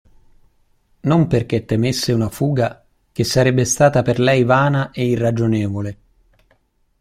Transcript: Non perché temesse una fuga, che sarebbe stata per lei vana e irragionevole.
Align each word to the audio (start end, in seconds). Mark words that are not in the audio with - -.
Non 1.01 1.27
perché 1.27 1.63
temesse 1.65 2.11
una 2.11 2.27
fuga, 2.31 2.83
che 3.11 3.23
sarebbe 3.23 3.65
stata 3.65 4.01
per 4.01 4.17
lei 4.19 4.43
vana 4.43 4.89
e 4.89 5.05
irragionevole. 5.05 5.97